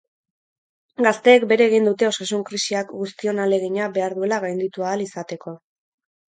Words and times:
Gazteek 1.07 1.43
bere 1.51 1.67
egin 1.71 1.89
dute 1.89 2.07
osasun-krisiak 2.09 2.95
guztion 3.03 3.43
ahalegina 3.45 3.91
behar 3.99 4.17
duela 4.17 4.41
gainditu 4.47 4.87
ahal 4.89 5.07
izateko. 5.07 5.55